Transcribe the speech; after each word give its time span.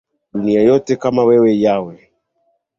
Dunia 0.33 0.61
yote 0.61 0.95
kama 0.95 1.23
wewe 1.23 1.59
Yahweh 1.61 2.09